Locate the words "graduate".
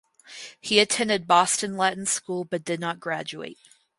2.99-3.59